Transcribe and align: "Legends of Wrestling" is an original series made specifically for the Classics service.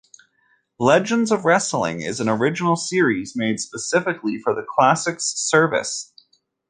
"Legends 0.79 1.31
of 1.31 1.45
Wrestling" 1.45 2.01
is 2.01 2.19
an 2.19 2.27
original 2.27 2.75
series 2.75 3.35
made 3.35 3.59
specifically 3.59 4.39
for 4.39 4.55
the 4.55 4.65
Classics 4.67 5.25
service. 5.25 6.11